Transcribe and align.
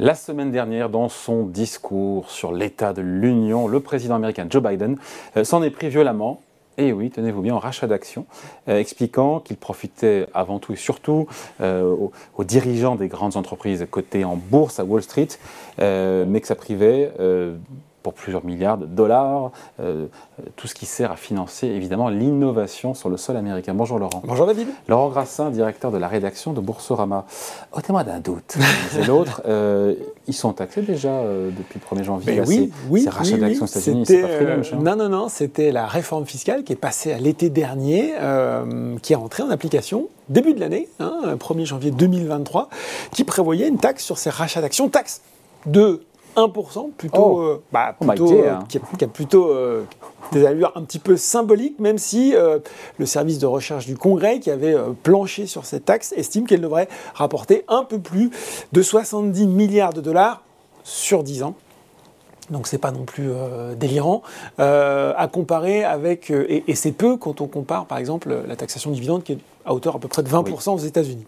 La 0.00 0.14
semaine 0.14 0.52
dernière, 0.52 0.90
dans 0.90 1.08
son 1.08 1.42
discours 1.42 2.30
sur 2.30 2.52
l'état 2.52 2.92
de 2.92 3.02
l'Union, 3.02 3.66
le 3.66 3.80
président 3.80 4.14
américain 4.14 4.46
Joe 4.48 4.62
Biden 4.62 4.96
euh, 5.36 5.42
s'en 5.42 5.60
est 5.64 5.70
pris 5.70 5.88
violemment. 5.88 6.40
Et 6.76 6.92
oui, 6.92 7.10
tenez-vous 7.10 7.42
bien, 7.42 7.56
au 7.56 7.58
rachat 7.58 7.88
d'actions, 7.88 8.24
euh, 8.68 8.78
expliquant 8.78 9.40
qu'il 9.40 9.56
profitait 9.56 10.26
avant 10.34 10.60
tout 10.60 10.72
et 10.72 10.76
surtout 10.76 11.26
euh, 11.60 11.96
aux, 12.36 12.44
dirigeants 12.44 12.94
des 12.94 13.08
grandes 13.08 13.36
entreprises 13.36 13.88
cotées 13.90 14.24
en 14.24 14.36
bourse 14.36 14.78
à 14.78 14.84
Wall 14.84 15.02
Street, 15.02 15.30
mais 15.78 16.40
que 16.40 16.46
ça 16.46 16.54
privait 16.54 17.10
pour 18.08 18.14
plusieurs 18.14 18.42
milliards 18.42 18.78
de 18.78 18.86
dollars, 18.86 19.50
euh, 19.80 20.06
tout 20.56 20.66
ce 20.66 20.74
qui 20.74 20.86
sert 20.86 21.12
à 21.12 21.16
financer 21.16 21.66
évidemment 21.66 22.08
l'innovation 22.08 22.94
sur 22.94 23.10
le 23.10 23.18
sol 23.18 23.36
américain. 23.36 23.74
Bonjour 23.74 23.98
Laurent. 23.98 24.22
Bonjour 24.24 24.46
David. 24.46 24.66
Laurent 24.88 25.10
Grassin, 25.10 25.50
directeur 25.50 25.90
de 25.90 25.98
la 25.98 26.08
rédaction 26.08 26.54
de 26.54 26.60
Boursorama. 26.60 27.26
Ôtez-moi 27.74 28.04
d'un 28.04 28.20
doute, 28.20 28.56
et 28.98 29.04
l'autre, 29.04 29.42
euh, 29.46 29.94
ils 30.26 30.32
sont 30.32 30.54
taxés 30.54 30.80
déjà 30.80 31.10
euh, 31.10 31.50
depuis 31.50 31.78
le 31.78 32.00
1er 32.00 32.02
janvier. 32.02 32.36
Ben 32.36 32.44
oui, 32.48 32.72
oui, 32.88 33.02
c'est 33.02 33.10
rachat 33.10 33.36
d'actions 33.36 33.64
aux 33.64 33.68
États-Unis, 33.68 34.04
c'est 34.06 34.22
pas 34.22 34.76
Non, 34.76 34.96
non, 34.96 35.10
non, 35.10 35.28
c'était 35.28 35.70
la 35.70 35.86
réforme 35.86 36.24
fiscale 36.24 36.64
qui 36.64 36.72
est 36.72 36.76
passée 36.76 37.12
à 37.12 37.18
l'été 37.18 37.50
dernier, 37.50 38.14
qui 39.02 39.12
est 39.12 39.16
entrée 39.16 39.42
en 39.42 39.50
application 39.50 40.08
début 40.30 40.54
de 40.54 40.60
l'année, 40.60 40.88
hein, 40.98 41.36
1er 41.38 41.66
janvier 41.66 41.90
2023, 41.90 42.70
qui 43.12 43.24
prévoyait 43.24 43.68
une 43.68 43.78
taxe 43.78 44.02
sur 44.02 44.16
ces 44.16 44.30
rachats 44.30 44.62
d'actions, 44.62 44.88
taxe 44.88 45.20
de 45.66 46.00
1%, 46.36 46.90
plutôt, 46.96 47.20
oh. 47.20 47.40
euh, 47.40 47.62
bah, 47.72 47.94
oh 48.00 48.06
euh, 48.10 48.56
qui, 48.68 49.04
a, 49.04 49.08
plutôt 49.08 49.50
euh, 49.50 49.84
des 50.32 50.46
allures 50.46 50.72
un 50.74 50.82
petit 50.82 50.98
peu 50.98 51.16
symboliques, 51.16 51.78
même 51.78 51.98
si 51.98 52.34
le 52.98 53.06
service 53.06 53.38
de 53.38 53.46
recherche 53.46 53.86
du 53.86 53.96
Congrès, 53.96 54.40
qui 54.40 54.50
avait 54.50 54.76
planché 55.02 55.46
sur 55.46 55.64
cette 55.64 55.84
taxe, 55.84 56.12
estime 56.16 56.46
qu'elle 56.46 56.60
devrait 56.60 56.88
rapporter 57.14 57.64
un 57.68 57.84
peu 57.84 57.98
plus 57.98 58.30
de 58.72 58.82
70 58.82 59.46
milliards 59.46 59.92
de 59.92 60.00
dollars 60.00 60.42
sur 60.84 61.22
10 61.22 61.42
ans. 61.42 61.54
Donc 62.50 62.66
c'est 62.66 62.78
pas 62.78 62.92
non 62.92 63.04
plus 63.04 63.30
délirant 63.76 64.22
à 64.58 65.28
comparer 65.30 65.84
avec 65.84 66.30
et, 66.30 66.74
c'est 66.74 66.92
peu 66.92 67.16
quand 67.16 67.40
on 67.40 67.46
compare 67.46 67.84
par 67.84 67.98
exemple 67.98 68.34
la 68.46 68.56
taxation 68.56 68.90
dividende 68.90 69.22
qui 69.22 69.32
est 69.32 69.38
à 69.66 69.74
hauteur 69.74 69.96
à 69.96 69.98
peu 69.98 70.08
près 70.08 70.22
de 70.22 70.28
20% 70.28 70.70
aux 70.70 70.78
États-Unis. 70.78 71.26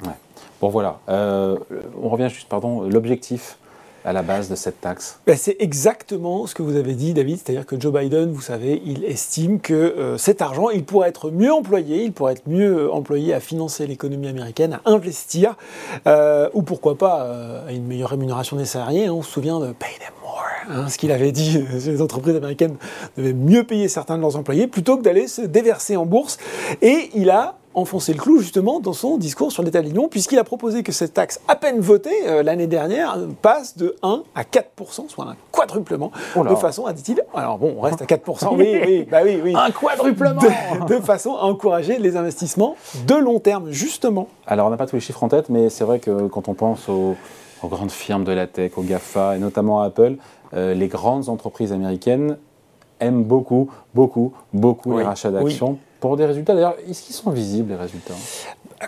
Bon 0.61 0.69
voilà, 0.69 0.99
on 1.09 2.09
revient 2.09 2.29
juste 2.31 2.49
pardon 2.49 2.83
l'objectif 2.83 3.59
à 4.05 4.13
la 4.13 4.23
base 4.23 4.49
de 4.49 4.55
cette 4.55 4.81
taxe? 4.81 5.19
Ben, 5.27 5.37
C'est 5.37 5.57
exactement 5.59 6.47
ce 6.47 6.55
que 6.55 6.63
vous 6.63 6.77
avez 6.77 6.95
dit, 6.95 7.15
David. 7.15 7.39
C'est-à-dire 7.39 7.67
que 7.67 7.79
Joe 7.79 7.93
Biden, 7.93 8.33
vous 8.33 8.41
savez, 8.41 8.83
il 8.85 9.05
estime 9.05 9.61
que 9.61 9.75
euh, 9.75 10.19
cet 10.19 10.43
argent, 10.43 10.71
il 10.71 10.85
pourrait 10.85 11.09
être 11.09 11.31
mieux 11.31 11.53
employé, 11.53 12.05
il 12.05 12.13
pourrait 12.13 12.33
être 12.35 12.47
mieux 12.47 12.85
euh, 12.85 12.93
employé 12.93 13.35
à 13.35 13.41
financer 13.41 13.87
l'économie 13.87 14.29
américaine, 14.29 14.81
à 14.85 14.91
investir, 14.91 15.57
euh, 16.07 16.49
ou 16.55 16.63
pourquoi 16.63 16.97
pas 16.97 17.65
à 17.67 17.73
une 17.73 17.87
meilleure 17.87 18.11
rémunération 18.11 18.57
des 18.57 18.65
salariés. 18.65 19.11
On 19.11 19.23
se 19.23 19.31
souvient 19.31 19.61
de 19.61 19.73
Pay 19.73 19.89
them 19.99 20.15
more, 20.23 20.45
hein, 20.71 20.89
ce 20.89 20.99
qu'il 20.99 21.13
avait 21.13 21.33
dit, 21.33 21.63
les 21.87 22.03
entreprises 22.03 22.37
américaines 22.37 22.77
devaient 23.17 23.33
mieux 23.33 23.65
payer 23.65 23.89
certains 23.89 24.17
de 24.17 24.23
leurs 24.23 24.37
employés 24.37 24.67
plutôt 24.67 24.97
que 24.97 25.03
d'aller 25.03 25.29
se 25.29 25.43
déverser 25.43 25.97
en 25.97 26.07
bourse. 26.07 26.39
Et 26.83 27.11
il 27.15 27.31
a 27.31 27.60
enfoncer 27.75 28.13
le 28.13 28.19
clou 28.19 28.41
justement 28.41 28.81
dans 28.81 28.93
son 28.93 29.17
discours 29.17 29.53
sur 29.53 29.63
l'état 29.63 29.81
de 29.81 29.87
l'Union, 29.87 30.09
puisqu'il 30.09 30.39
a 30.39 30.45
proposé 30.45 30.83
que 30.83 30.93
cette 30.93 31.15
taxe, 31.15 31.41
à 31.49 31.57
peine 31.57 31.81
votée 31.81 32.11
euh, 32.27 32.43
l'année 32.43 32.67
dernière, 32.67 33.17
passe 33.43 33.77
de 33.77 33.95
1 34.03 34.23
à 34.35 34.43
4%, 34.43 35.09
soit 35.09 35.25
un 35.25 35.37
quadruplement, 35.53 36.11
oh 36.37 36.45
de 36.45 36.55
façon 36.55 36.87
à, 36.87 36.93
dit-il, 36.93 37.23
alors 37.35 37.59
bon, 37.59 37.75
on 37.79 37.81
reste 37.81 38.03
à 38.03 38.07
4%, 38.07 38.57
oui, 38.57 38.77
oui, 38.87 39.09
bah 39.11 39.19
oui, 39.25 39.41
oui. 39.43 39.55
Un 39.57 39.71
quadruplement. 39.71 40.41
De, 40.89 41.01
façon 41.01 41.35
à 41.37 41.43
encourager 41.43 41.99
les 41.99 42.17
investissements 42.17 42.77
de 43.07 43.15
long 43.15 43.39
terme, 43.39 43.71
justement. 43.71 44.29
Alors 44.47 44.67
on 44.67 44.71
n'a 44.71 44.77
pas 44.77 44.87
tous 44.87 44.97
les 44.97 45.01
chiffres 45.01 45.23
en 45.23 45.29
tête, 45.29 45.49
mais 45.49 45.71
c'est 45.71 45.85
vrai 45.85 45.99
que 45.99 46.27
quand 46.27 46.49
on 46.49 46.55
pense 46.55 46.89
aux, 46.89 47.17
grandes 47.65 47.91
firmes 47.91 48.25
de 48.25 48.33
la 48.33 48.47
tech, 48.47 48.73
aux 48.77 48.83
GAFA, 48.83 49.37
et 49.37 49.39
notamment 49.39 49.81
à 49.81 49.87
Apple, 49.87 50.17
euh, 50.55 50.75
les 50.75 50.89
grandes 50.89 51.29
entreprises 51.29 51.73
américaines 51.73 52.37
aiment 52.99 53.25
beaucoup, 53.25 53.71
beaucoup, 53.95 54.33
beaucoup 54.53 54.99
les 54.99 55.05
rachats 55.05 55.31
d'actions 55.31 55.79
pour 56.01 56.17
des 56.17 56.27
résultats. 56.27 56.55
D'ailleurs, 56.55 56.77
est-ce 56.89 57.03
qu'ils 57.03 57.15
sont 57.15 57.31
visibles, 57.31 57.71
les 57.71 57.77
résultats? 57.77 58.15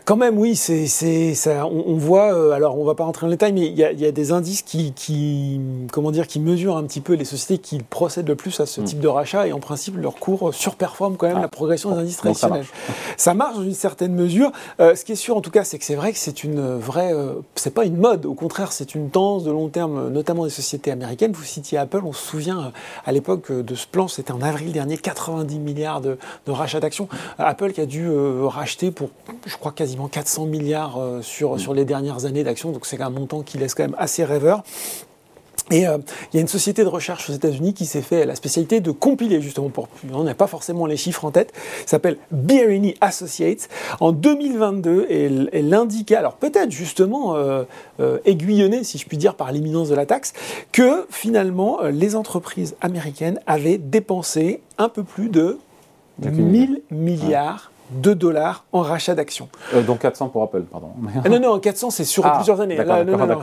Quand 0.07 0.17
même, 0.17 0.39
oui, 0.39 0.57
c'est, 0.57 0.87
ça. 1.35 1.67
On, 1.67 1.97
voit. 1.97 2.33
Euh, 2.33 2.53
alors, 2.53 2.79
on 2.79 2.85
va 2.85 2.95
pas 2.95 3.05
rentrer 3.05 3.27
dans 3.27 3.29
le 3.29 3.35
détail, 3.35 3.53
mais 3.53 3.67
il 3.67 3.75
y, 3.75 3.85
a, 3.85 4.11
des 4.11 4.33
indices 4.33 4.63
qui, 4.63 5.61
comment 5.93 6.11
dire, 6.11 6.27
qui 6.27 6.41
mesurent 6.41 6.79
un 6.79 6.85
petit 6.85 7.03
peu 7.03 7.13
les 7.13 7.27
sociétés 7.27 7.59
qui 7.59 7.79
procèdent 7.79 8.29
le 8.29 8.35
plus 8.35 8.59
à 8.61 8.65
ce 8.67 8.81
mm. 8.81 8.85
type 8.85 9.01
de 9.01 9.09
rachat, 9.09 9.47
et 9.47 9.53
en 9.53 9.61
principe, 9.61 9.99
leur 9.99 10.15
cours 10.15 10.55
surperforme 10.55 11.17
quand 11.19 11.27
même 11.27 11.37
ah. 11.39 11.43
la 11.43 11.49
progression 11.49 11.91
des 11.91 12.01
indices 12.01 12.17
traditionnels. 12.17 12.65
Ça 13.19 13.35
marche. 13.35 13.57
dans 13.57 13.63
une 13.63 13.75
certaine 13.75 14.15
mesure. 14.15 14.51
Euh, 14.81 14.95
ce 14.95 15.05
qui 15.05 15.13
est 15.13 15.17
sûr, 15.17 15.37
en 15.37 15.43
tout 15.43 15.51
cas, 15.51 15.63
c'est 15.63 15.79
que 15.79 15.85
c'est 15.85 15.95
vrai 15.95 16.13
que 16.13 16.19
c'est 16.19 16.43
une 16.43 16.79
vraie. 16.79 17.13
Euh, 17.13 17.35
c'est 17.55 17.75
pas 17.75 17.85
une 17.85 17.99
mode. 17.99 18.25
Au 18.25 18.35
contraire, 18.35 18.73
c'est 18.73 18.95
une 18.95 19.11
tendance 19.11 19.45
de 19.45 19.51
long 19.51 19.69
terme, 19.69 20.09
notamment 20.09 20.45
des 20.45 20.51
sociétés 20.51 20.91
américaines. 20.91 21.33
Vous 21.33 21.45
citiez 21.45 21.77
Apple. 21.77 22.01
On 22.03 22.15
se 22.15 22.27
souvient 22.27 22.73
à 23.05 23.13
l'époque 23.13 23.53
de 23.53 23.75
ce 23.75 23.87
plan. 23.87 24.09
C'était 24.09 24.33
en 24.33 24.41
avril 24.41 24.73
dernier, 24.73 24.97
90 24.97 25.59
milliards 25.59 26.01
de, 26.01 26.17
de 26.47 26.51
rachats 26.51 26.81
d'actions. 26.81 27.09
Apple 27.39 27.73
qui 27.73 27.83
a 27.83 27.87
dû 27.87 28.09
racheter 28.43 28.91
pour, 28.91 29.11
je 29.45 29.57
crois, 29.59 29.73
quasiment 29.83 30.07
400 30.07 30.47
milliards 30.47 30.97
euh, 30.97 31.23
sur, 31.23 31.57
mm. 31.57 31.59
sur 31.59 31.75
les 31.75 31.85
dernières 31.85 32.25
années 32.25 32.45
d'actions, 32.45 32.71
donc 32.71 32.87
c'est 32.87 33.01
un 33.01 33.11
montant 33.11 33.43
qui 33.43 33.59
laisse 33.59 33.75
quand 33.75 33.83
même 33.83 33.97
assez 33.99 34.25
rêveur. 34.25 34.63
Et 35.73 35.89
euh, 35.89 35.99
il 36.33 36.37
y 36.37 36.39
a 36.39 36.41
une 36.41 36.49
société 36.49 36.85
de 36.85 36.89
recherche 36.89 37.29
aux 37.29 37.33
États-Unis 37.33 37.75
qui 37.75 37.85
s'est 37.85 38.03
fait 38.03 38.25
la 38.25 38.37
spécialité 38.37 38.81
de 38.81 38.93
compiler, 38.93 39.41
justement, 39.41 39.71
pour 39.71 39.89
on 40.13 40.23
n'a 40.23 40.35
pas 40.35 40.47
forcément 40.47 40.87
les 40.87 40.97
chiffres 40.97 41.25
en 41.25 41.33
tête, 41.33 41.53
s'appelle 41.85 42.17
Birini 42.31 42.95
Associates. 43.01 43.69
En 43.99 44.13
2022, 44.13 45.07
elle, 45.11 45.51
elle 45.53 45.75
indiquait, 45.75 46.15
alors 46.15 46.35
peut-être 46.35 46.71
justement 46.71 47.35
euh, 47.35 47.65
aiguillonnée, 48.25 48.85
si 48.85 48.99
je 48.99 49.07
puis 49.07 49.17
dire, 49.17 49.35
par 49.35 49.51
l'imminence 49.51 49.89
de 49.89 49.97
la 49.97 50.07
taxe, 50.07 50.33
que 50.71 51.07
finalement 51.11 51.81
les 51.91 52.15
entreprises 52.15 52.77
américaines 52.81 53.41
avaient 53.49 53.79
dépensé 53.79 54.61
un 54.79 54.89
peu 54.89 55.03
plus 55.03 55.29
de 55.29 55.59
1000 56.21 56.83
milliards 56.91 57.72
de 58.01 58.15
dollars 58.15 58.65
en 58.73 58.81
rachat 58.81 59.15
d'actions. 59.15 59.49
Euh, 59.75 59.83
donc 59.83 60.01
400 60.01 60.29
pour 60.29 60.43
Apple, 60.43 60.63
pardon. 60.63 60.89
Ah 61.25 61.29
non, 61.29 61.41
non, 61.41 61.59
400 61.59 61.91
c'est 61.91 62.05
sur 62.05 62.27
ah, 62.27 62.37
plusieurs 62.37 62.61
années. 62.61 62.77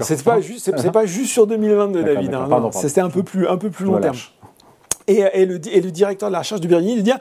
C'est 0.02 0.24
pas, 0.24 0.42
juste, 0.42 0.92
pas 0.92 1.06
juste 1.06 1.32
sur 1.32 1.48
2022, 1.48 2.04
David. 2.04 2.34
Hein, 2.34 2.70
C'était 2.72 3.02
un 3.02 3.10
peu 3.10 3.24
plus, 3.24 3.48
un 3.48 3.58
peu 3.58 3.70
plus 3.70 3.86
long 3.86 4.00
terme. 4.00 4.18
Et, 5.08 5.24
et, 5.34 5.46
le, 5.46 5.60
et, 5.68 5.82
le, 5.82 5.90
directeur 5.90 6.30
de 6.30 6.34
la 6.34 6.40
recherche 6.40 6.62
du 6.62 6.68
Bernier 6.68 6.96
de 6.96 7.02
dire 7.02 7.18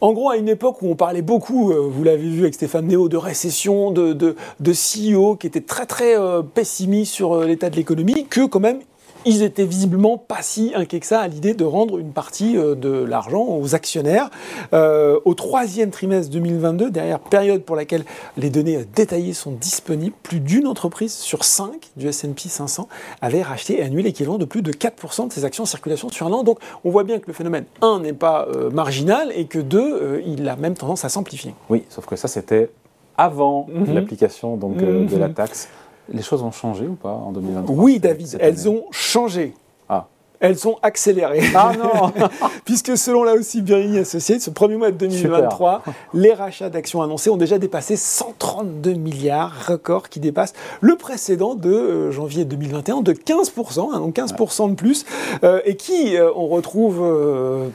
en 0.00 0.14
gros, 0.14 0.30
à 0.30 0.38
une 0.38 0.48
époque 0.48 0.80
où 0.80 0.88
on 0.88 0.96
parlait 0.96 1.20
beaucoup, 1.20 1.72
euh, 1.72 1.80
vous 1.80 2.02
l'avez 2.02 2.26
vu 2.26 2.40
avec 2.40 2.54
Stéphane 2.54 2.86
Néo, 2.86 3.10
de 3.10 3.18
récession, 3.18 3.90
de, 3.90 4.14
de, 4.14 4.34
de 4.58 4.72
CEO 4.72 5.36
qui 5.36 5.46
étaient 5.46 5.60
très 5.60 5.84
très 5.84 6.18
euh, 6.18 6.40
pessimistes 6.40 7.12
sur 7.12 7.42
l'état 7.42 7.68
de 7.68 7.76
l'économie, 7.76 8.26
que 8.30 8.46
quand 8.46 8.60
même 8.60 8.80
ils 9.24 9.42
étaient 9.42 9.64
visiblement 9.64 10.18
pas 10.18 10.42
si 10.42 10.72
inquiets 10.74 11.00
que 11.00 11.06
ça 11.06 11.20
à 11.20 11.28
l'idée 11.28 11.54
de 11.54 11.64
rendre 11.64 11.98
une 11.98 12.12
partie 12.12 12.56
euh, 12.56 12.74
de 12.74 12.90
l'argent 12.90 13.44
aux 13.44 13.74
actionnaires. 13.74 14.30
Euh, 14.72 15.18
au 15.24 15.34
troisième 15.34 15.90
trimestre 15.90 16.32
2022, 16.32 16.90
derrière 16.90 17.20
période 17.20 17.62
pour 17.62 17.76
laquelle 17.76 18.04
les 18.36 18.50
données 18.50 18.84
détaillées 18.94 19.32
sont 19.32 19.52
disponibles, 19.52 20.14
plus 20.22 20.40
d'une 20.40 20.66
entreprise 20.66 21.12
sur 21.12 21.44
cinq 21.44 21.90
du 21.96 22.08
S&P 22.08 22.48
500 22.48 22.88
avait 23.20 23.42
racheté 23.42 23.80
et 23.80 23.82
annulé 23.82 24.02
l'équivalent 24.02 24.38
de 24.38 24.44
plus 24.44 24.62
de 24.62 24.72
4% 24.72 25.28
de 25.28 25.32
ses 25.32 25.44
actions 25.44 25.64
en 25.64 25.66
circulation 25.66 26.08
sur 26.08 26.26
un 26.26 26.32
an. 26.32 26.42
Donc 26.42 26.58
on 26.84 26.90
voit 26.90 27.04
bien 27.04 27.18
que 27.18 27.26
le 27.26 27.32
phénomène, 27.32 27.64
un, 27.82 28.00
n'est 28.00 28.12
pas 28.12 28.46
euh, 28.48 28.70
marginal 28.70 29.32
et 29.34 29.46
que 29.46 29.58
deux, 29.58 30.22
il 30.26 30.48
a 30.48 30.56
même 30.56 30.74
tendance 30.74 31.04
à 31.04 31.08
s'amplifier. 31.08 31.54
Oui, 31.68 31.84
sauf 31.88 32.06
que 32.06 32.16
ça 32.16 32.28
c'était 32.28 32.70
avant 33.16 33.66
mhm. 33.68 33.94
l'application 33.94 34.56
donc 34.56 34.78
de 34.78 35.16
la 35.16 35.28
mhm. 35.28 35.34
taxe. 35.34 35.68
Les 36.12 36.22
choses 36.22 36.42
ont 36.42 36.50
changé 36.50 36.86
ou 36.86 36.94
pas 36.94 37.12
en 37.12 37.32
2023 37.32 37.76
Oui, 37.76 38.00
David, 38.00 38.36
elles 38.40 38.68
ont 38.68 38.84
changé. 38.90 39.54
Ah. 39.88 40.06
Elles 40.40 40.58
sont 40.58 40.78
accélérées. 40.82 41.42
Ah 41.54 41.72
non 41.78 42.12
Puisque 42.64 42.96
selon 42.96 43.24
là 43.24 43.34
aussi 43.34 43.60
Birini 43.60 43.98
Associé, 43.98 44.40
ce 44.40 44.48
premier 44.48 44.76
mois 44.76 44.90
de 44.90 44.96
2023, 44.96 45.82
les 46.14 46.32
rachats 46.32 46.70
d'actions 46.70 47.02
annoncés 47.02 47.28
ont 47.28 47.36
déjà 47.36 47.58
dépassé 47.58 47.94
132 47.94 48.94
milliards, 48.94 49.52
record 49.66 50.08
qui 50.08 50.18
dépasse 50.18 50.54
le 50.80 50.96
précédent 50.96 51.54
de 51.54 51.70
euh, 51.70 52.10
janvier 52.10 52.46
2021 52.46 53.02
de 53.02 53.12
15%, 53.12 53.92
hein, 53.92 54.00
donc 54.00 54.16
15% 54.16 54.70
de 54.70 54.74
plus, 54.74 55.04
euh, 55.44 55.60
et 55.64 55.76
qui 55.76 56.16
euh, 56.16 56.30
on 56.34 56.48
retrouve 56.48 57.00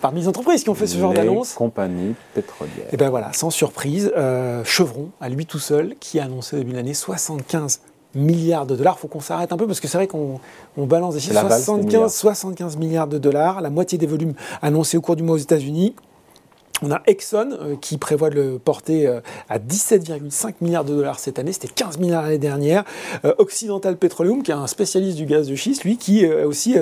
parmi 0.02 0.22
les 0.22 0.28
entreprises 0.28 0.64
qui 0.64 0.70
ont 0.70 0.76
fait 0.76 0.88
ce 0.88 0.98
genre 0.98 1.14
d'annonce. 1.14 1.54
compagnies 1.54 2.16
pétrolières. 2.34 2.76
Et 2.78 2.94
eh 2.94 2.98
bien 2.98 3.12
voilà, 3.12 3.32
sans 3.34 3.52
surprise, 3.52 4.12
Chevron, 4.64 5.10
à 5.22 5.30
lui 5.30 5.46
tout 5.46 5.60
seul, 5.60 5.96
qui 6.00 6.20
a 6.20 6.26
annoncé 6.26 6.56
au 6.56 6.60
début 6.60 6.72
de 6.72 6.78
l'année 6.78 6.94
75 6.94 7.80
milliards 8.16 8.66
de 8.66 8.76
dollars. 8.76 8.96
Il 8.98 9.02
faut 9.02 9.08
qu'on 9.08 9.20
s'arrête 9.20 9.52
un 9.52 9.58
peu 9.58 9.68
parce 9.68 9.80
que 9.80 9.88
c'est 9.88 9.98
vrai 9.98 10.08
qu'on 10.08 10.40
balance 10.78 11.14
des 11.16 11.20
chiffres 11.20 11.40
75, 11.40 12.14
75 12.14 12.78
milliards 12.78 13.08
de 13.08 13.18
dollars, 13.18 13.62
la 13.62 13.70
moitié 13.70 13.98
des 13.98 14.08
volumes 14.08 14.34
annoncés 14.62 14.98
au 14.98 15.02
cours 15.02 15.16
du 15.16 15.24
mois 15.24 15.36
aux 15.36 15.40
États-Unis. 15.40 15.96
On 16.82 16.92
a 16.92 17.02
Exxon 17.08 17.52
euh, 17.54 17.76
qui 17.80 17.98
prévoit 17.98 18.30
de 18.30 18.36
le 18.36 18.60
porter 18.60 19.08
euh, 19.08 19.22
à 19.48 19.60
17,5 19.60 20.56
milliards 20.60 20.84
de 20.84 20.94
dollars 20.94 21.20
cette 21.20 21.40
année, 21.40 21.54
c'était 21.54 21.70
15 21.70 22.00
milliards 22.00 22.24
l'année 22.24 22.38
dernière. 22.38 22.84
Euh, 23.24 23.34
Occidental 23.38 23.96
Petroleum, 23.96 24.44
qui 24.44 24.52
est 24.52 24.56
un 24.56 24.68
spécialiste 24.68 25.16
du 25.16 25.26
gaz 25.26 25.48
de 25.48 25.56
schiste, 25.56 25.86
lui, 25.86 25.98
qui 25.98 26.26
aussi 26.28 26.76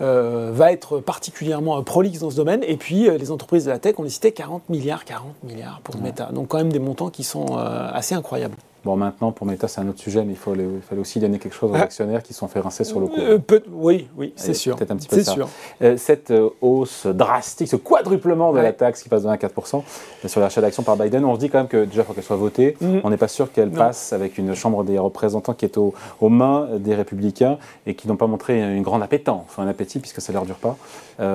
va 0.00 0.72
être 0.72 1.00
particulièrement 1.00 1.82
prolixe 1.82 2.20
dans 2.20 2.30
ce 2.30 2.36
domaine. 2.36 2.62
Et 2.66 2.76
puis 2.76 3.08
les 3.18 3.30
entreprises 3.30 3.64
de 3.64 3.70
la 3.70 3.78
tech, 3.78 3.94
on 3.98 4.02
les 4.02 4.10
citait 4.10 4.32
40 4.32 4.68
milliards, 4.68 5.04
40 5.04 5.34
milliards 5.44 5.80
pour 5.82 5.96
Meta. 6.00 6.30
Donc 6.32 6.48
quand 6.48 6.58
même 6.58 6.72
des 6.72 6.78
montants 6.78 7.10
qui 7.10 7.24
sont 7.24 7.56
assez 7.56 8.14
incroyables. 8.14 8.56
Bon, 8.84 8.96
maintenant, 8.96 9.30
pour 9.30 9.46
Meta, 9.46 9.68
c'est 9.68 9.80
un 9.80 9.88
autre 9.88 10.00
sujet, 10.00 10.24
mais 10.24 10.32
il, 10.32 10.36
faut, 10.36 10.54
il 10.56 10.80
fallait 10.88 11.00
aussi 11.00 11.20
donner 11.20 11.38
quelque 11.38 11.54
chose 11.54 11.70
aux 11.70 11.74
Ah. 11.76 11.82
actionnaires 11.82 12.22
qui 12.22 12.34
sont 12.34 12.48
fait 12.48 12.58
rincer 12.58 12.82
sur 12.82 12.98
le 12.98 13.06
coup. 13.06 13.20
Euh, 13.20 13.38
peut- 13.38 13.62
oui, 13.72 14.08
oui, 14.16 14.32
c'est 14.34 14.54
sûr. 14.54 14.74
peut-être 14.74 14.90
un 14.90 14.96
petit 14.96 15.06
peu 15.08 15.22
ça. 15.22 15.32
sûr. 15.32 15.48
Euh, 15.82 15.96
cette 15.96 16.32
euh, 16.32 16.48
hausse 16.60 17.06
drastique, 17.06 17.68
ce 17.68 17.76
quadruplement 17.76 18.50
de 18.52 18.56
Ouais. 18.56 18.62
la 18.64 18.72
taxe 18.72 19.02
qui 19.02 19.08
passe 19.08 19.22
de 19.22 19.28
1 19.28 19.32
à 19.32 19.36
4% 19.36 19.84
sur 20.26 20.40
l'achat 20.40 20.60
d'actions 20.60 20.82
par 20.82 20.96
Biden, 20.96 21.24
on 21.24 21.34
se 21.36 21.38
dit 21.40 21.48
quand 21.48 21.58
même 21.58 21.68
que 21.68 21.84
déjà, 21.84 22.02
il 22.02 22.04
faut 22.04 22.12
qu'elle 22.12 22.24
soit 22.24 22.34
votée. 22.36 22.76
Mhm. 22.80 23.02
On 23.04 23.10
n'est 23.10 23.16
pas 23.16 23.28
sûr 23.28 23.52
qu'elle 23.52 23.70
passe 23.70 24.12
avec 24.12 24.36
une 24.38 24.54
Chambre 24.56 24.82
des 24.82 24.98
représentants 24.98 25.54
qui 25.54 25.64
est 25.64 25.78
au- 25.78 25.94
aux 26.20 26.28
mains 26.28 26.68
des 26.78 26.94
républicains 26.96 27.58
et 27.86 27.94
qui 27.94 28.08
n'ont 28.08 28.16
pas 28.16 28.26
montré 28.26 28.60
une 28.76 28.82
grande 28.82 29.02
appétence, 29.04 29.42
enfin 29.48 29.62
un 29.62 29.68
appétit, 29.68 30.00
puisque 30.00 30.20
ça 30.20 30.32
ne 30.32 30.38
leur 30.38 30.44
dure 30.44 30.56
pas, 30.56 30.76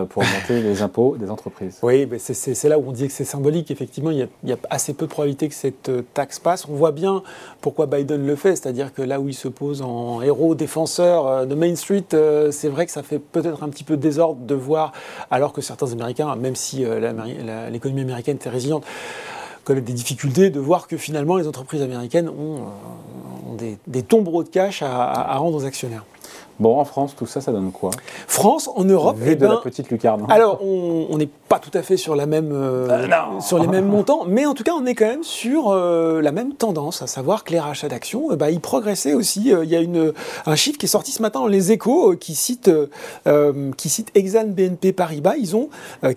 pour 0.10 0.22
augmenter 0.24 0.62
les 0.62 0.82
impôts 0.82 1.16
des 1.18 1.30
entreprises. 1.32 1.80
Oui, 1.82 2.08
c'est- 2.20 2.64
là 2.68 2.78
où 2.78 2.84
on 2.88 2.92
dit 2.92 3.08
que 3.08 3.14
c'est 3.14 3.24
symbolique. 3.24 3.72
Effectivement, 3.72 4.12
il 4.12 4.18
y, 4.18 4.22
a, 4.24 4.28
il 4.44 4.50
y 4.50 4.54
a 4.54 4.58
assez 4.70 4.94
peu 4.94 5.06
de 5.06 5.12
probabilité 5.12 5.48
que 5.48 5.56
cette 5.56 5.90
taxe 6.14 6.40
passe. 6.40 6.68
On 6.68 6.74
voit 6.74 6.92
bien 6.92 7.24
pourquoi 7.62 7.86
Biden 7.86 8.26
le 8.26 8.36
fait, 8.36 8.56
c'est-à-dire 8.56 8.94
que 8.94 9.02
là 9.02 9.20
où 9.20 9.28
il 9.28 9.34
se 9.34 9.48
pose 9.48 9.82
en 9.82 10.22
héros 10.22 10.56
défenseur 10.56 11.28
euh, 11.28 11.46
de 11.46 11.56
Main 11.56 11.76
Street, 11.76 12.06
euh, 12.14 12.52
c'est 12.52 12.70
vrai 12.70 12.86
que 12.86 12.92
ça 12.92 13.04
fait 13.04 13.20
peut-être 13.20 13.64
un 13.64 13.70
petit 13.70 13.84
peu 13.84 13.98
désordre 13.98 14.42
de 14.42 14.56
voir, 14.56 14.92
alors 15.32 15.54
que 15.54 15.62
certains 15.62 15.92
Américains, 15.92 16.36
même 16.36 16.56
si 16.56 16.86
euh, 16.86 17.70
l'économie 17.70 18.02
américaine 18.02 18.38
est 18.44 18.50
résiliente, 18.50 18.86
connaissent 19.64 19.84
des 19.84 19.94
difficultés, 19.94 20.50
de 20.50 20.60
voir 20.60 20.88
que 20.88 20.98
finalement 20.98 21.38
les 21.38 21.48
entreprises 21.48 21.82
américaines 21.82 22.30
ont, 22.30 22.68
des, 23.88 24.04
tombereaux 24.04 24.44
de 24.44 24.50
cash 24.50 24.84
à 24.84 25.36
rendre 25.38 25.58
aux 25.58 25.66
actionnaires. 25.66 26.06
Bon, 26.60 26.80
en 26.80 26.86
France, 26.86 27.16
tout 27.16 27.28
ça, 27.28 27.40
ça 27.40 27.52
donne 27.52 27.72
quoi? 27.72 27.92
France, 28.28 28.70
en 28.76 28.84
Europe, 28.84 29.18
Vu 29.18 29.34
eh 29.34 29.36
de 29.36 29.46
la 29.46 29.56
ben, 29.56 29.62
petite 29.64 29.90
lucarne. 29.90 30.26
Alors, 30.30 30.60
on 30.64 31.16
n'est 31.18 31.30
pas 31.50 31.60
tout 31.60 31.72
à 31.74 31.84
fait 31.84 31.98
sur, 31.98 32.16
la 32.16 32.26
même, 32.26 32.52
euh, 32.52 32.88
Euh, 32.90 33.40
sur 33.42 33.60
les 33.60 33.68
mêmes 33.68 33.88
montants, 33.88 34.26
mais 34.28 34.46
en 34.46 34.54
tout 34.54 34.64
cas, 34.64 34.72
on 34.74 34.86
est 34.86 34.96
quand 34.96 35.06
même 35.06 35.24
sur 35.24 35.70
euh, 35.70 36.22
la 36.22 36.32
même 36.32 36.54
tendance, 36.54 37.02
à 37.02 37.08
savoir 37.08 37.44
que 37.44 37.52
les 37.52 37.60
rachats 37.60 37.90
d'actions, 37.90 38.32
euh, 38.32 38.36
bah, 38.36 38.50
ils 38.50 38.60
progressaient 38.60 39.14
aussi. 39.14 39.52
Il 39.64 39.70
y 39.70 39.76
a 39.76 39.82
une, 39.82 40.14
un 40.46 40.56
chiffre 40.56 40.80
qui 40.80 40.88
est 40.88 40.90
sorti 40.90 41.12
ce 41.12 41.22
matin 41.22 41.42
dans 41.42 41.48
Les 41.48 41.72
Échos 41.72 42.16
qui, 42.16 42.34
cite, 42.34 42.72
qui 43.78 43.90
cite 43.90 44.12
Exane 44.16 44.54
BNP 44.54 44.94
Paribas. 44.94 45.36
Ils 45.38 45.56
ont 45.56 45.70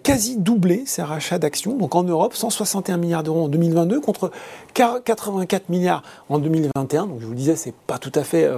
quasi 0.02 0.37
doublé 0.37 0.84
ces 0.87 1.02
rachats 1.02 1.38
d'actions. 1.38 1.75
Donc 1.75 1.94
en 1.94 2.02
Europe, 2.02 2.34
161 2.34 2.96
milliards 2.96 3.22
d'euros 3.22 3.44
en 3.44 3.48
2022 3.48 4.00
contre 4.00 4.31
84 4.75 5.69
milliards 5.69 6.02
en 6.28 6.38
2021. 6.38 7.06
Donc 7.06 7.20
je 7.20 7.26
vous 7.26 7.32
le 7.32 7.37
disais, 7.37 7.56
c'est 7.56 7.75
pas 7.75 7.98
tout 7.98 8.12
à 8.14 8.25
fait... 8.25 8.50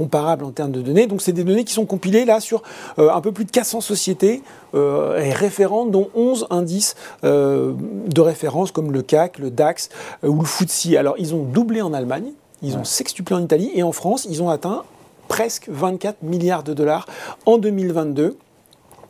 comparable 0.00 0.44
en 0.44 0.50
termes 0.50 0.72
de 0.72 0.82
données. 0.82 1.06
Donc 1.06 1.22
c'est 1.22 1.32
des 1.32 1.42
données 1.42 1.64
qui 1.64 1.72
sont 1.72 1.86
compilées 1.86 2.26
là 2.26 2.38
sur 2.38 2.62
euh, 2.98 3.10
un 3.10 3.20
peu 3.22 3.32
plus 3.32 3.46
de 3.46 3.50
400 3.50 3.80
sociétés 3.80 4.42
euh, 4.74 5.18
et 5.18 5.32
référentes, 5.32 5.90
dont 5.90 6.10
11 6.14 6.46
indices 6.50 6.94
euh, 7.24 7.72
de 8.06 8.20
référence 8.20 8.70
comme 8.72 8.92
le 8.92 9.00
CAC, 9.00 9.38
le 9.38 9.50
DAX 9.50 9.88
ou 10.22 10.40
le 10.40 10.46
FTSE. 10.46 10.94
Alors 10.96 11.14
ils 11.18 11.34
ont 11.34 11.42
doublé 11.44 11.80
en 11.80 11.94
Allemagne, 11.94 12.32
ils 12.62 12.76
ont 12.76 12.84
sextuplé 12.84 13.34
en 13.34 13.40
Italie 13.42 13.70
et 13.74 13.82
en 13.82 13.92
France, 13.92 14.26
ils 14.28 14.42
ont 14.42 14.50
atteint 14.50 14.82
presque 15.28 15.68
24 15.70 16.22
milliards 16.22 16.62
de 16.62 16.74
dollars 16.74 17.06
en 17.46 17.56
2022. 17.56 18.36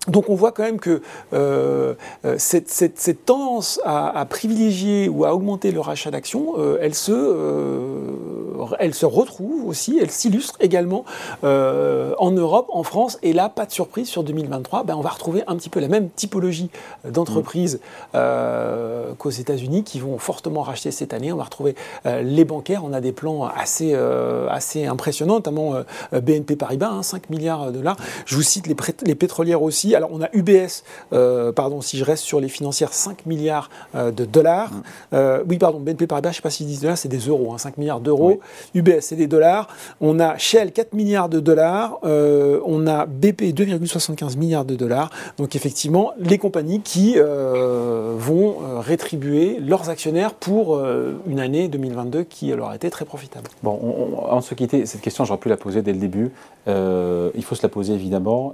Donc 0.09 0.29
on 0.29 0.37
voit 0.37 0.53
quand 0.53 0.62
même 0.62 0.79
que 0.79 1.03
euh, 1.33 1.94
cette, 2.38 2.71
cette- 2.71 3.00
cette 3.00 3.25
tendance 3.27 3.81
à, 3.85 4.17
à 4.17 4.25
privilégier 4.25 5.09
ou 5.09 5.25
à 5.25 5.35
augmenter 5.35 5.73
le 5.73 5.81
rachat 5.81 6.12
d'actions, 6.12 6.55
euh, 6.59 6.79
elle, 6.81 6.94
se, 6.94 7.11
euh, 7.11 8.46
elle 8.79 8.94
se 8.94 9.06
retrouve 9.06 9.67
aussi, 9.67 9.99
elle 10.00 10.11
s'illustre 10.11 10.56
également 10.61 11.05
euh, 11.44 12.14
en 12.19 12.31
Europe, 12.31 12.69
en 12.73 12.82
France. 12.82 13.19
Et 13.23 13.32
là, 13.32 13.49
pas 13.49 13.67
de 13.67 13.73
surprise, 13.73 14.08
sur 14.08 14.23
2023, 14.23 14.85
ben, 14.85 14.94
on 14.97 15.00
va 15.00 15.11
retrouver 15.11 15.43
un 15.47 15.56
petit 15.56 15.69
peu 15.69 15.81
la 15.81 15.88
même 15.88 16.11
typologie 16.11 16.70
d'entreprises 17.05 17.81
euh, 18.14 19.12
qu'aux 19.19 19.31
États-Unis 19.31 19.85
qui 19.85 20.00
vont 20.00 20.19
fortement 20.19 20.62
racheter 20.62 20.91
cette 20.91 21.14
année. 21.14 21.32
On 21.32 21.37
va 21.37 21.44
retrouver 21.44 21.75
euh, 22.06 22.23
les 22.23 22.44
bancaires, 22.44 22.85
on 22.85 22.93
a 22.93 23.00
des 23.00 23.12
plans 23.12 23.44
assez, 23.44 23.93
euh, 23.94 24.49
assez 24.49 24.87
impressionnants, 24.87 25.35
notamment 25.35 25.75
euh, 25.75 26.20
BNP 26.20 26.56
Paribas, 26.56 26.91
hein, 26.91 27.02
5 27.02 27.31
milliards 27.31 27.67
de 27.67 27.79
dollars. 27.79 27.97
Je 28.25 28.37
vous 28.37 28.43
cite 28.43 28.67
les, 28.67 29.14
pétrolières 29.14 29.62
aussi. 29.62 29.94
Alors 29.94 30.11
on 30.12 30.23
a 30.23 30.29
UBS, 30.32 30.82
euh, 31.12 31.52
pardon, 31.52 31.81
si 31.81 31.99
je 31.99 32.05
reste 32.05 32.25
sur 32.25 32.41
les 32.41 32.49
financières, 32.49 32.93
5 32.93 33.26
milliards 33.26 33.70
euh, 33.94 34.11
de 34.11 34.25
dollars. 34.25 34.70
Euh, 35.12 35.43
oui, 35.49 35.59
pardon, 35.59 35.81
BNP 35.81 36.06
Paribas, 36.06 36.31
je 36.31 36.35
ne 36.35 36.37
sais 36.37 36.43
pas 36.43 36.50
s'ils 36.50 36.67
disent 36.67 36.81
dollars, 36.81 36.99
c'est 36.99 37.09
des 37.09 37.19
euros, 37.19 37.52
hein, 37.52 37.59
5 37.59 37.79
milliards 37.79 38.00
d'euros. 38.00 38.41
UBS, 38.75 39.01
c'est 39.01 39.17
des 39.17 39.27
dollars. 39.27 39.69
On 40.01 40.19
a 40.21 40.37
Shell, 40.39 40.73
4 40.73 40.93
milliards 40.95 41.29
de 41.29 41.41
dollars. 41.41 41.99
Euh, 42.05 42.61
on 42.65 42.87
a 42.87 43.07
BP, 43.07 43.53
2,75 43.55 44.37
milliards 44.37 44.65
de 44.65 44.75
dollars. 44.77 45.11
Donc 45.39 45.57
effectivement, 45.57 46.13
les 46.19 46.39
compagnies 46.39 46.81
qui 46.81 47.15
euh, 47.17 48.15
vont 48.17 48.57
euh, 48.63 48.81
rétribuer 48.81 49.59
leurs 49.61 49.89
actionnaires 49.91 50.35
pour 50.35 50.77
euh, 50.77 51.15
une 51.27 51.41
année 51.41 51.69
2022 51.69 52.25
qui 52.25 52.49
leur 52.53 52.71
a 52.71 52.77
été 52.77 52.91
très 52.91 53.05
profitable. 53.05 53.49
Bon, 53.63 53.79
on- 53.83 54.19
on- 54.19 54.27
avant 54.27 54.39
de 54.41 54.45
se 54.45 54.55
quitter, 54.55 54.87
cette 54.87 55.01
question, 55.01 55.25
j'aurais 55.25 55.41
pu 55.41 55.49
la 55.49 55.57
poser 55.57 55.83
dès 55.83 55.93
le 55.93 55.99
début. 55.99 56.31
Il 56.69 57.45
faut 57.45 57.55
se 57.55 57.63
la 57.63 57.69
poser 57.69 57.93
évidemment. 57.95 58.53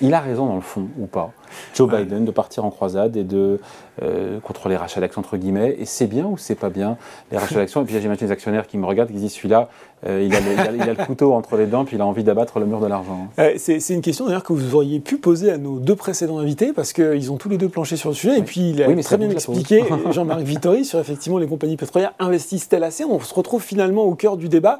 Il 0.00 0.14
a 0.14 0.20
raison 0.20 0.46
dans 0.46 0.54
le 0.54 0.60
fond 0.62 0.86
ou 0.98 1.06
pas, 1.06 1.32
Joe. 1.74 1.90
Biden, 1.90 2.24
de 2.24 2.30
partir 2.30 2.64
en 2.64 2.70
croisade 2.70 3.16
et 3.16 3.24
de 3.24 3.60
euh, 4.02 4.40
contre 4.40 4.68
les 4.68 4.76
rachats 4.76 5.00
d'actions 5.00 5.20
entre 5.20 5.36
guillemets. 5.36 5.76
Et 5.78 5.84
c'est 5.84 6.06
bien 6.06 6.24
ou 6.26 6.36
c'est 6.38 6.54
pas 6.54 6.70
bien 6.70 6.96
les 7.30 7.36
rachats 7.38 7.56
d'actions 7.56 7.82
Et 7.82 7.84
puis 7.84 8.00
j'imagine 8.00 8.26
les 8.26 8.32
actionnaires 8.32 8.66
qui 8.66 8.78
me 8.78 8.86
regardent, 8.86 9.10
qui 9.14 9.20
disent 9.20 9.32
celui-là, 9.32 9.68
euh, 10.06 10.22
il, 10.22 10.34
a 10.34 10.40
le, 10.40 10.52
il, 10.52 10.60
a, 10.60 10.72
il 10.72 10.82
a 10.82 10.94
le 10.94 11.04
couteau 11.06 11.32
entre 11.32 11.56
les 11.56 11.66
dents, 11.66 11.84
puis 11.84 11.96
il 11.96 12.00
a 12.02 12.06
envie 12.06 12.24
d'abattre 12.24 12.58
le 12.58 12.66
mur 12.66 12.80
de 12.80 12.86
l'argent. 12.86 13.28
Euh, 13.38 13.54
c'est 13.56 13.78
une 13.90 14.02
question 14.02 14.26
d'ailleurs 14.26 14.42
que 14.42 14.52
vous 14.52 14.74
auriez 14.74 15.00
pu 15.00 15.16
poser 15.16 15.50
à 15.50 15.58
nos 15.58 15.78
deux 15.78 15.96
précédents 15.96 16.38
invités 16.38 16.72
parce 16.72 16.92
qu'ils 16.92 17.32
ont 17.32 17.36
tous 17.36 17.48
les 17.48 17.56
deux 17.56 17.68
planché 17.68 17.96
sur 17.96 18.10
le 18.10 18.14
sujet. 18.14 18.38
Et 18.38 18.42
puis 18.42 18.70
il 18.70 18.82
a 18.82 18.88
Oui, 18.88 19.02
très 19.02 19.16
bien 19.16 19.30
expliqué, 19.30 19.84
Jean-Marc 20.10 20.40
Vittori, 20.40 20.84
sur 20.84 20.98
effectivement 20.98 21.38
les 21.38 21.46
compagnies 21.46 21.76
pétrolières 21.76 22.12
investissent-elles 22.18 22.84
assez? 22.84 23.04
On 23.04 23.18
se 23.20 23.34
retrouve 23.34 23.62
finalement 23.62 24.04
au 24.04 24.14
cœur 24.14 24.36
du 24.36 24.48
débat. 24.48 24.78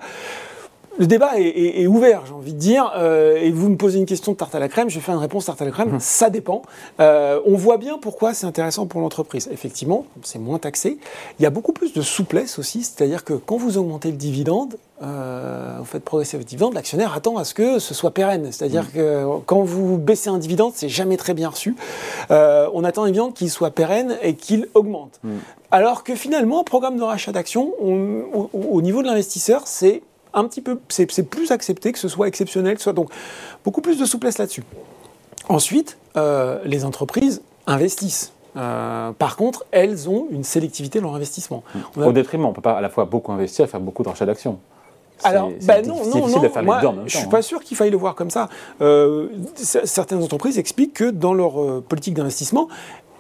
Le 0.96 1.06
débat 1.06 1.38
est, 1.41 1.43
est- 1.43 1.82
est 1.82 1.87
ouvert, 1.88 2.23
j'ai 2.26 2.32
envie 2.35 2.52
de 2.52 2.58
dire, 2.58 2.93
euh, 2.96 3.37
et 3.37 3.50
vous 3.50 3.69
me 3.69 3.76
posez 3.76 3.99
une 3.99 4.06
question 4.06 4.31
de 4.31 4.37
tarte 4.37 4.55
à 4.55 4.61
la 4.61 4.69
crème, 4.69 4.88
je 4.91 5.00
fais 5.00 5.11
une 5.11 5.19
réponse 5.19 5.46
tarte 5.46 5.61
à 5.61 5.64
la 5.64 5.73
crème, 5.73 5.99
ça 5.99 6.31
dépend. 6.31 6.62
Euh, 7.00 7.41
on 7.46 7.56
voit 7.56 7.79
bien 7.79 7.99
pourquoi 7.99 8.32
c'est 8.32 8.46
intéressant 8.46 8.87
pour 8.87 9.00
l'entreprise. 9.00 9.49
Effectivement, 9.52 10.06
c'est 10.23 10.38
moins 10.38 10.58
taxé. 10.61 10.99
Il 11.41 11.43
y 11.43 11.46
a 11.46 11.50
beaucoup 11.50 11.73
plus 11.73 11.93
de 11.94 12.00
souplesse 12.00 12.61
aussi, 12.61 12.85
c'est-à-dire 12.85 13.25
que 13.25 13.32
quand 13.35 13.56
vous 13.56 13.76
augmentez 13.76 14.12
le 14.12 14.17
dividende, 14.17 14.76
euh, 15.02 15.75
vous 15.81 15.85
faites 15.85 16.05
progresser 16.05 16.37
votre 16.37 16.49
dividende, 16.49 16.75
l'actionnaire 16.75 17.12
attend 17.12 17.38
à 17.38 17.44
ce 17.44 17.55
que 17.55 17.81
ce 17.81 17.93
soit 17.93 18.12
pérenne. 18.12 18.52
C'est-à-dire 18.52 18.93
que 18.93 19.25
quand 19.46 19.62
vous 19.62 19.99
baissez 19.99 20.31
un 20.31 20.38
dividende, 20.38 20.73
c'est 20.76 20.88
jamais 20.88 21.17
très 21.17 21.35
bien 21.35 21.49
reçu. 21.49 21.75
On 22.31 22.85
attend 22.85 23.02
un 23.02 23.06
dividende 23.06 23.35
qu'il 23.35 23.50
soit 23.50 23.73
pérenne 23.73 24.17
et 24.23 24.35
qu'il 24.37 24.69
augmente. 24.75 25.20
Alors 25.73 26.05
que 26.05 26.14
finalement, 26.14 26.61
un 26.61 26.64
programme 26.64 26.96
de 26.96 27.02
rachat 27.02 27.32
d'actions, 27.32 27.73
on- 27.82 28.22
au, 28.32 28.48
au 28.53 28.81
niveau 28.81 29.03
de 29.03 29.08
l'investisseur, 29.08 29.63
c'est 29.65 30.03
un 30.34 30.44
petit 30.44 30.60
peu, 30.60 30.79
c'est 30.88 31.06
plus 31.24 31.50
accepté 31.50 31.93
que 31.93 31.98
ce 31.98 32.08
soit 32.08 32.29
exceptionnel, 32.29 32.74
que 32.74 32.81
ce 32.81 32.84
soit 32.84 32.93
donc 32.93 33.10
beaucoup 33.64 33.81
plus 33.81 33.98
de 33.98 34.05
souplesse 34.05 34.38
là-dessus. 34.38 34.62
Ensuite, 35.48 35.98
euh, 36.17 36.58
les 36.64 36.84
entreprises 36.84 37.43
investissent. 37.67 38.32
Euh, 38.56 39.10
par 39.12 39.36
contre, 39.36 39.64
elles 39.72 40.08
ont 40.08 40.26
une 40.31 40.44
sélectivité 40.44 41.00
dans 41.00 41.08
leur 41.08 41.17
investissement. 41.17 41.64
A- 42.00 42.06
Au 42.06 42.12
détriment, 42.12 42.44
on 42.46 42.50
ne 42.50 42.55
peut 42.55 42.60
pas 42.62 42.74
à 42.74 42.81
la 42.81 42.88
fois 42.88 43.05
beaucoup 43.05 43.32
investir 43.32 43.64
et 43.64 43.69
faire 43.69 43.81
beaucoup 43.81 44.03
de 44.03 44.08
rachats 44.08 44.26
d'actions. 44.26 44.58
Alors, 45.22 45.50
bah 45.62 45.81
non, 45.81 46.05
non, 46.06 46.26
de 46.41 46.48
faire 46.48 46.62
Moi, 46.64 46.76
même 46.82 46.82
je 46.82 46.86
temps, 46.86 47.08
suis 47.08 47.19
hein. 47.20 47.29
pas 47.31 47.41
sûr 47.41 47.62
qu'il 47.62 47.76
faille 47.76 47.91
le 47.91 47.96
voir 47.96 48.14
comme 48.17 48.31
ça. 48.31 48.48
Euh, 48.81 49.29
certaines 49.55 50.22
entreprises 50.22 50.58
expliquent 50.58 50.94
que 50.94 51.10
dans 51.10 51.34
leur 51.34 51.60
euh, 51.62 51.84
politique 51.88 52.14
d'investissement, 52.14 52.69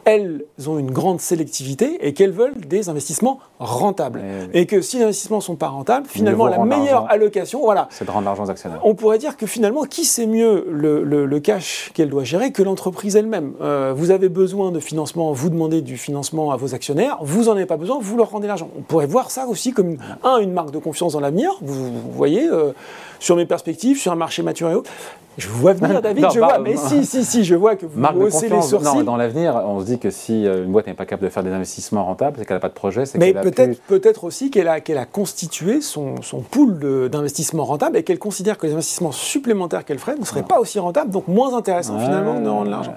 elles 0.04 0.44
ont 0.66 0.78
une 0.78 0.90
grande 0.90 1.20
sélectivité 1.20 1.98
et 2.06 2.12
qu'elles 2.14 2.30
veulent 2.32 2.54
des 2.58 2.88
investissements 2.88 3.38
rentables. 3.58 4.20
Ouais. 4.20 4.48
Et 4.60 4.66
que 4.66 4.80
si 4.80 4.98
les 4.98 5.04
investissements 5.04 5.40
sont 5.40 5.56
pas 5.56 5.68
rentables, 5.68 6.06
finalement, 6.06 6.46
la 6.46 6.58
meilleure 6.64 7.10
allocation, 7.10 7.60
voilà, 7.60 7.88
C'est 7.90 8.04
de 8.04 8.10
rendre 8.10 8.26
l'argent 8.26 8.44
aux 8.44 8.50
actionnaires. 8.50 8.80
on 8.84 8.94
pourrait 8.94 9.18
dire 9.18 9.36
que 9.36 9.46
finalement, 9.46 9.82
qui 9.84 10.04
sait 10.04 10.26
mieux 10.26 10.66
le, 10.70 11.02
le- 11.04 11.26
le 11.26 11.40
cash 11.40 11.90
qu'elle 11.94 12.10
doit 12.10 12.24
gérer 12.24 12.52
que 12.52 12.62
l'entreprise 12.62 13.16
elle-même? 13.16 13.52
Euh, 13.60 13.92
Vous 13.96 14.10
avez 14.10 14.28
besoin 14.28 14.70
de 14.72 14.80
financement, 14.80 15.32
vous 15.32 15.50
demandez 15.50 15.80
du 15.82 15.96
financement 15.96 16.50
à 16.50 16.56
vos 16.56 16.74
actionnaires, 16.74 17.18
vous 17.22 17.44
n'en 17.44 17.52
avez 17.52 17.66
pas 17.66 17.76
besoin, 17.76 17.98
vous 18.00 18.16
leur 18.16 18.30
rendez 18.30 18.46
l'argent. 18.46 18.68
On 18.78 18.82
pourrait 18.82 19.06
voir 19.06 19.30
ça 19.30 19.46
aussi 19.46 19.72
comme, 19.72 19.96
un, 20.22 20.38
une 20.38 20.52
marque 20.52 20.70
de 20.70 20.78
confiance 20.78 21.12
dans 21.14 21.20
l'avenir. 21.20 21.50
Vous, 21.62 21.74
vous 21.92 22.10
voyez, 22.12 22.46
euh, 22.48 22.72
sur 23.18 23.36
mes 23.36 23.46
perspectives, 23.46 23.98
sur 23.98 24.12
un 24.12 24.16
marché 24.16 24.42
mature 24.42 24.70
et 24.70 24.74
autres. 24.74 24.90
Je 25.36 25.48
vous 25.48 25.58
vois 25.58 25.72
venir, 25.72 26.00
David, 26.02 26.22
Non, 26.22 26.30
je 26.30 26.38
bah, 26.38 26.46
vois. 26.46 26.58
Mais 26.60 26.76
si, 26.76 27.04
si, 27.04 27.24
si, 27.24 27.42
je 27.42 27.56
vois 27.56 27.74
que 27.74 27.86
vous 27.86 28.00
haussez 28.22 28.48
les 28.48 28.62
sourcils. 28.62 28.98
Non, 28.98 29.02
dans 29.02 29.16
l'avenir, 29.16 29.56
on 29.66 29.80
se 29.80 29.86
dit 29.86 29.98
que 29.98 30.10
si 30.10 30.46
euh, 30.46 30.64
une 30.64 30.70
boîte 30.70 30.86
n'est 30.86 30.94
pas 30.94 31.06
capable 31.06 31.24
de 31.26 31.32
faire 31.32 31.42
des 31.42 31.50
investissements 31.50 32.04
rentables, 32.04 32.36
c'est 32.38 32.44
qu'elle 32.44 32.56
n'a 32.56 32.60
pas 32.60 32.68
de 32.68 32.74
projet, 32.74 33.04
c'est 33.04 33.18
Mais 33.18 33.32
peut-être 33.34 33.80
peut-être 33.82 34.22
aussi 34.22 34.52
qu'elle 34.52 34.68
a, 34.68 34.78
qu'elle 34.80 34.96
a 34.96 35.06
constitué 35.06 35.80
son, 35.80 36.22
son 36.22 36.38
pool 36.40 36.78
de- 36.78 37.08
d'investissement 37.08 37.64
rentable 37.64 37.96
et 37.96 38.04
qu'elle 38.04 38.20
considère 38.20 38.58
que 38.58 38.66
les 38.68 38.74
investissements 38.74 39.10
supplémentaires 39.10 39.84
qu'elle 39.84 39.98
ferait 39.98 40.14
ne 40.16 40.24
seraient 40.24 40.44
pas 40.44 40.60
aussi 40.60 40.78
rentables, 40.78 41.10
donc 41.10 41.26
moins 41.26 41.52
intéressants 41.56 41.96
Ouais. 41.96 42.04
finalement 42.04 42.40
de 42.40 42.48
rendre 42.48 42.70
l'argent. 42.70 42.94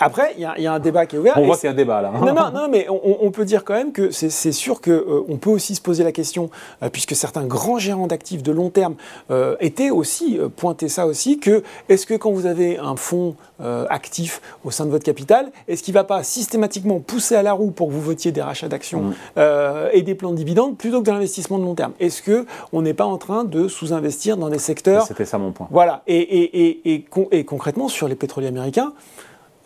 Après, 0.00 0.32
il 0.38 0.42
y, 0.42 0.46
a- 0.46 0.54
il 0.56 0.64
y 0.64 0.66
a 0.66 0.72
un 0.72 0.78
débat 0.80 1.04
qui 1.04 1.16
est 1.16 1.18
ouvert. 1.18 1.34
On 1.36 1.44
voit 1.44 1.56
qu'il 1.56 1.64
y 1.66 1.68
a 1.68 1.72
un 1.72 1.76
débat 1.76 2.00
là. 2.00 2.10
non, 2.18 2.32
non, 2.32 2.50
non, 2.50 2.68
mais 2.70 2.86
on, 2.88 3.18
on 3.20 3.30
peut 3.30 3.44
dire 3.44 3.62
quand 3.62 3.74
même 3.74 3.92
que 3.92 4.10
c'est 4.10 4.52
sûr 4.52 4.80
qu'on 4.80 5.36
peut 5.38 5.50
aussi 5.50 5.74
se 5.74 5.82
poser 5.82 6.02
la 6.02 6.12
question, 6.12 6.48
euh, 6.82 6.88
puisque 6.90 7.14
certains 7.14 7.44
grands 7.44 7.78
gérants 7.78 8.06
d'actifs 8.06 8.42
de 8.42 8.52
long 8.52 8.70
terme 8.70 8.94
euh, 9.30 9.53
étaient 9.60 9.90
aussi 9.90 10.38
euh, 10.38 10.48
pointé 10.48 10.88
ça 10.88 11.06
aussi, 11.06 11.38
que 11.38 11.62
est-ce 11.88 12.06
que 12.06 12.14
quand 12.14 12.32
vous 12.32 12.46
avez 12.46 12.78
un 12.78 12.96
fonds 12.96 13.36
euh, 13.60 13.86
actif 13.88 14.40
au 14.64 14.70
sein 14.70 14.86
de 14.86 14.90
votre 14.90 15.04
capital, 15.04 15.50
est-ce 15.68 15.82
qu'il 15.82 15.92
ne 15.92 15.98
va 15.98 16.04
pas 16.04 16.22
systématiquement 16.22 17.00
pousser 17.00 17.36
à 17.36 17.42
la 17.42 17.52
roue 17.52 17.70
pour 17.70 17.88
que 17.88 17.92
vous 17.92 18.00
votiez 18.00 18.32
des 18.32 18.42
rachats 18.42 18.68
d'actions 18.68 19.12
euh, 19.36 19.88
et 19.92 20.02
des 20.02 20.14
plans 20.14 20.32
de 20.32 20.36
dividendes 20.36 20.76
plutôt 20.76 21.00
que 21.00 21.06
de 21.06 21.12
l'investissement 21.12 21.58
de 21.58 21.64
long 21.64 21.74
terme? 21.74 21.92
Est-ce 22.00 22.22
que 22.22 22.46
on 22.72 22.82
n'est 22.82 22.94
pas 22.94 23.06
en 23.06 23.18
train 23.18 23.44
de 23.44 23.68
sous-investir 23.68 24.36
dans 24.36 24.48
des 24.48 24.58
secteurs 24.58 25.06
C'était 25.06 25.24
ça 25.24 25.38
mon 25.38 25.52
point. 25.52 25.68
Voilà. 25.70 26.02
Et, 26.06 26.18
et, 26.18 26.94
et, 26.94 27.04
et 27.30 27.44
concrètement, 27.44 27.88
sur 27.88 28.08
les 28.08 28.14
pétroliers 28.14 28.48
américains, 28.48 28.92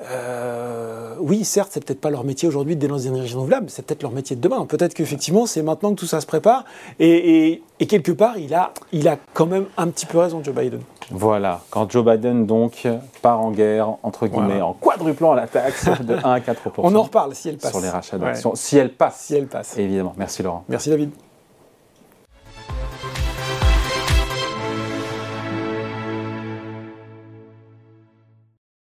euh, 0.01 1.15
oui, 1.19 1.45
certes, 1.45 1.71
c'est 1.73 1.85
peut-être 1.85 2.01
pas 2.01 2.11
leur 2.11 2.25
métier 2.25 2.47
aujourd'hui 2.47 2.77
de 2.77 2.81
dénoncer 2.81 3.05
des 3.05 3.17
énergies 3.17 3.35
renouvelables, 3.35 3.69
c'est 3.69 3.85
peut-être 3.85 4.03
leur 4.03 4.13
métier 4.13 4.37
de 4.37 4.41
demain. 4.41 4.65
Peut-être 4.67 4.95
qu'effectivement, 4.95 5.47
c'est 5.47 5.63
maintenant 5.63 5.91
que 5.91 5.97
tout 5.97 6.07
ça 6.07 6.21
se 6.21 6.27
prépare. 6.27 6.65
Et, 7.01 7.63
quelque 7.89 8.13
part, 8.13 8.39
il 8.39 8.55
a, 8.55 8.73
il 8.93 9.09
a 9.09 9.17
quand 9.35 9.47
même 9.47 9.67
un 9.77 9.89
petit 9.89 10.07
peu 10.07 10.19
raison, 10.19 10.43
Joe 10.43 10.55
Biden. 10.55 10.81
Voilà, 11.11 11.63
quand 11.71 11.91
Joe 11.91 12.05
Biden 12.05 12.47
donc 12.47 12.87
part 13.23 13.41
en 13.41 13.51
guerre, 13.51 13.95
entre 14.03 14.27
guillemets, 14.27 14.61
en 14.61 14.75
quadruplant 14.75 15.35
la 15.35 15.47
taxe 15.47 15.89
de 16.01 16.15
1 16.15 16.33
à 16.33 16.41
4 16.41 16.71
On 16.79 16.95
en 16.95 17.03
reparle 17.03 17.35
si 17.35 17.49
elle 17.49 17.57
passe. 17.57 17.71
Sur 17.71 17.81
les 17.81 17.89
rachats 17.89 18.19
d'actions. 18.19 18.55
Si 18.55 18.77
elle 18.77 18.93
passe. 18.93 19.21
Si 19.21 19.35
elle 19.35 19.47
passe. 19.47 19.77
Évidemment. 19.79 20.15
Merci 20.17 20.43
Laurent. 20.43 20.65
Merci 20.69 20.91
David. 20.91 21.11